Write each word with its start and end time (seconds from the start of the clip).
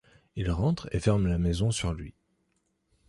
Il 0.35 0.49
rentre 0.49 0.89
et 0.95 0.99
ferme 0.99 1.27
la 1.27 1.37
maison 1.37 1.69
sur 1.69 1.93
lui. 1.93 2.15